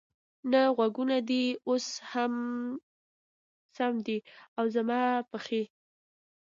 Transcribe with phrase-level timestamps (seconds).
[0.51, 2.33] نه، غوږونه دې اوس هم
[3.75, 4.17] سم دي،
[4.57, 5.63] او زما پښې؟